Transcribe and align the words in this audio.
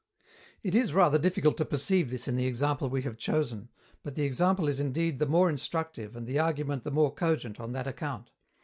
It 0.63 0.73
is 0.73 0.95
rather 0.95 1.19
difficult 1.19 1.57
to 1.57 1.63
perceive 1.65 2.09
this 2.09 2.27
in 2.27 2.35
the 2.35 2.47
example 2.47 2.89
we 2.89 3.03
have 3.03 3.19
chosen, 3.19 3.69
but 4.01 4.15
the 4.15 4.23
example 4.23 4.67
is 4.67 4.79
indeed 4.79 5.19
the 5.19 5.27
more 5.27 5.47
instructive 5.47 6.15
and 6.15 6.25
the 6.25 6.39
argument 6.39 6.83
the 6.85 6.89
more 6.89 7.13
cogent 7.13 7.59
on 7.59 7.71
that 7.73 7.85
account. 7.85 8.31